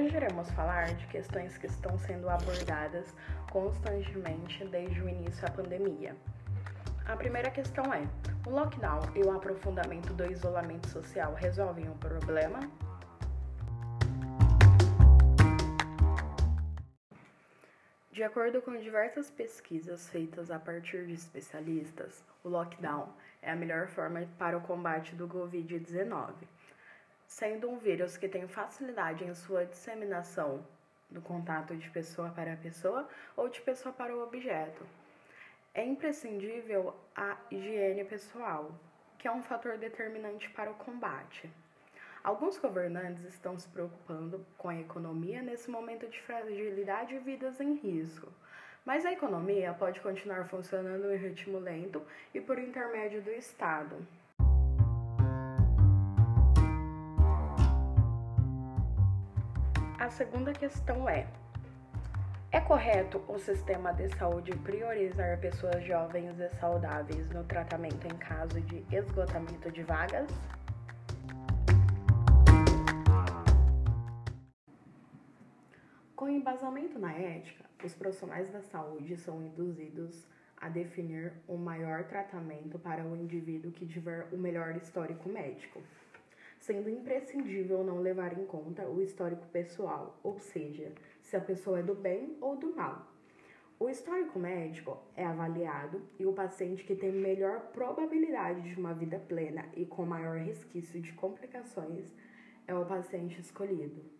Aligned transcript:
Hoje 0.00 0.16
iremos 0.16 0.50
falar 0.52 0.94
de 0.94 1.06
questões 1.08 1.58
que 1.58 1.66
estão 1.66 1.98
sendo 1.98 2.26
abordadas 2.30 3.14
constantemente 3.52 4.64
desde 4.68 5.02
o 5.02 5.06
início 5.06 5.42
da 5.42 5.50
pandemia. 5.50 6.16
A 7.06 7.14
primeira 7.14 7.50
questão 7.50 7.84
é: 7.92 8.08
o 8.46 8.50
lockdown 8.50 9.00
e 9.14 9.22
o 9.22 9.30
aprofundamento 9.30 10.14
do 10.14 10.24
isolamento 10.32 10.88
social 10.88 11.34
resolvem 11.34 11.86
o 11.90 11.94
problema? 11.96 12.60
De 18.10 18.22
acordo 18.22 18.62
com 18.62 18.74
diversas 18.78 19.30
pesquisas 19.30 20.08
feitas 20.08 20.50
a 20.50 20.58
partir 20.58 21.04
de 21.04 21.12
especialistas, 21.12 22.24
o 22.42 22.48
lockdown 22.48 23.12
é 23.42 23.50
a 23.50 23.56
melhor 23.56 23.86
forma 23.88 24.26
para 24.38 24.56
o 24.56 24.62
combate 24.62 25.14
do 25.14 25.28
Covid-19, 25.28 26.32
sendo 27.30 27.70
um 27.70 27.78
vírus 27.78 28.16
que 28.16 28.28
tem 28.28 28.48
facilidade 28.48 29.22
em 29.24 29.32
sua 29.34 29.64
disseminação 29.64 30.66
do 31.08 31.20
contato 31.20 31.76
de 31.76 31.88
pessoa 31.88 32.28
para 32.30 32.56
pessoa 32.56 33.08
ou 33.36 33.48
de 33.48 33.60
pessoa 33.60 33.94
para 33.94 34.14
o 34.14 34.20
objeto. 34.20 34.84
É 35.72 35.84
imprescindível 35.84 36.92
a 37.14 37.36
higiene 37.48 38.04
pessoal, 38.04 38.72
que 39.16 39.28
é 39.28 39.32
um 39.32 39.44
fator 39.44 39.78
determinante 39.78 40.50
para 40.50 40.72
o 40.72 40.74
combate. 40.74 41.48
Alguns 42.22 42.58
governantes 42.58 43.24
estão 43.24 43.56
se 43.56 43.68
preocupando 43.68 44.44
com 44.58 44.68
a 44.68 44.80
economia 44.80 45.40
nesse 45.40 45.70
momento 45.70 46.08
de 46.08 46.20
fragilidade 46.22 47.14
e 47.14 47.20
vidas 47.20 47.60
em 47.60 47.74
risco. 47.76 48.26
Mas 48.84 49.06
a 49.06 49.12
economia 49.12 49.72
pode 49.72 50.00
continuar 50.00 50.48
funcionando 50.48 51.12
em 51.12 51.16
ritmo 51.16 51.60
lento 51.60 52.02
e 52.34 52.40
por 52.40 52.58
intermédio 52.58 53.22
do 53.22 53.30
Estado. 53.30 54.04
A 60.10 60.12
segunda 60.12 60.52
questão 60.52 61.08
é: 61.08 61.24
é 62.50 62.60
correto 62.60 63.22
o 63.28 63.38
sistema 63.38 63.92
de 63.92 64.08
saúde 64.16 64.50
priorizar 64.56 65.38
pessoas 65.38 65.84
jovens 65.84 66.36
e 66.40 66.48
saudáveis 66.56 67.30
no 67.30 67.44
tratamento 67.44 68.08
em 68.08 68.18
caso 68.18 68.60
de 68.60 68.84
esgotamento 68.92 69.70
de 69.70 69.84
vagas? 69.84 70.28
Com 76.16 76.28
embasamento 76.28 76.98
na 76.98 77.12
ética, 77.12 77.64
os 77.84 77.94
profissionais 77.94 78.50
da 78.50 78.62
saúde 78.62 79.16
são 79.16 79.40
induzidos 79.40 80.26
a 80.56 80.68
definir 80.68 81.34
o 81.46 81.54
um 81.54 81.56
maior 81.58 82.02
tratamento 82.02 82.80
para 82.80 83.04
o 83.04 83.16
indivíduo 83.16 83.70
que 83.70 83.86
tiver 83.86 84.26
o 84.32 84.36
melhor 84.36 84.74
histórico 84.74 85.28
médico, 85.28 85.80
sendo 86.60 86.90
imprescindível 86.90 87.82
não 87.82 88.00
levar 88.00 88.38
em 88.38 88.44
conta 88.44 88.86
o 88.86 89.02
histórico 89.02 89.46
pessoal, 89.48 90.20
ou 90.22 90.38
seja, 90.38 90.92
se 91.22 91.34
a 91.36 91.40
pessoa 91.40 91.80
é 91.80 91.82
do 91.82 91.94
bem 91.94 92.36
ou 92.40 92.56
do 92.56 92.76
mal. 92.76 93.08
O 93.78 93.88
histórico 93.88 94.38
médico 94.38 94.98
é 95.16 95.24
avaliado 95.24 96.02
e 96.18 96.26
o 96.26 96.34
paciente 96.34 96.84
que 96.84 96.94
tem 96.94 97.10
melhor 97.10 97.72
probabilidade 97.72 98.68
de 98.68 98.78
uma 98.78 98.92
vida 98.92 99.18
plena 99.18 99.64
e 99.74 99.86
com 99.86 100.04
maior 100.04 100.36
resquício 100.36 101.00
de 101.00 101.12
complicações 101.14 102.14
é 102.66 102.74
o 102.74 102.84
paciente 102.84 103.40
escolhido. 103.40 104.19